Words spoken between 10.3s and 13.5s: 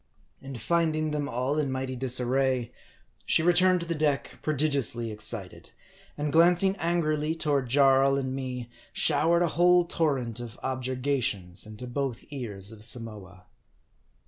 of objurgations into both ears of Samoa.